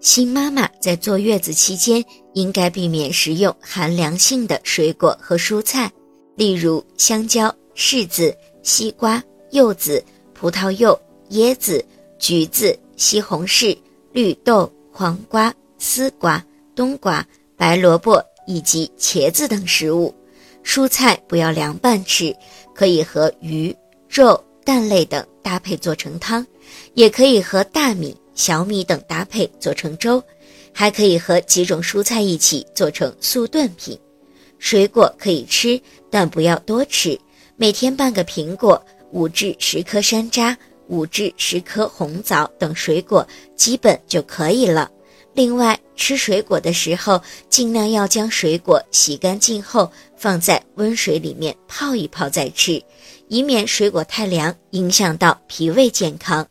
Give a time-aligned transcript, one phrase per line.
[0.00, 2.04] 新妈妈在坐月子期间，
[2.34, 5.90] 应该避免食用寒凉性的水果和蔬菜，
[6.36, 10.02] 例如香蕉、柿子、西瓜、柚子、
[10.32, 10.98] 葡萄柚、
[11.30, 11.84] 椰子、
[12.18, 13.76] 橘子、西红柿、
[14.12, 16.44] 绿豆、黄瓜、丝瓜、
[16.74, 17.26] 冬瓜、
[17.56, 20.14] 白萝卜以及茄子等食物。
[20.62, 22.34] 蔬菜不要凉拌吃，
[22.74, 23.74] 可以和鱼、
[24.08, 26.46] 肉、蛋类等搭配做成汤，
[26.94, 28.16] 也可以和大米。
[28.36, 30.22] 小米等搭配做成粥，
[30.72, 33.98] 还可以和几种蔬菜一起做成素炖品。
[34.58, 37.18] 水果可以吃，但不要多吃。
[37.56, 40.54] 每天半个苹果，五至十颗山楂，
[40.88, 43.26] 五至十颗红枣等水果
[43.56, 44.90] 基本就可以了。
[45.34, 52.82] 另外，吃水果的时候，尽量要将水果洗干净后放在温水里面泡一泡再吃，
[53.28, 56.46] 以免水果太凉影响到脾胃健康。